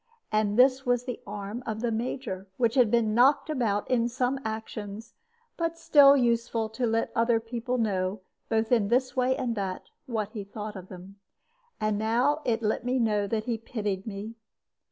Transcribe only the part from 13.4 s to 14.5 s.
he pitied me.